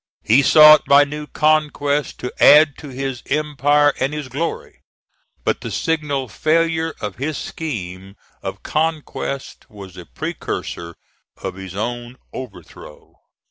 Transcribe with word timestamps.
He 0.23 0.41
sought 0.41 0.83
by 0.85 1.03
new 1.03 1.27
conquests 1.27 2.13
to 2.13 2.33
add 2.43 2.75
to 2.79 2.89
his 2.89 3.21
empire 3.27 3.93
and 3.99 4.15
his 4.15 4.29
glory; 4.29 4.81
but 5.43 5.61
the 5.61 5.69
signal 5.69 6.27
failure 6.27 6.95
of 7.01 7.17
his 7.17 7.37
scheme 7.37 8.15
of 8.41 8.63
conquest 8.63 9.69
was 9.69 9.93
the 9.93 10.07
precursor 10.07 10.95
of 11.37 11.53
his 11.53 11.75
own 11.75 12.17
overthrow. 12.33 13.13